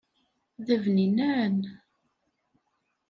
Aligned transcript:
D 0.65 0.67
abninan. 0.75 1.57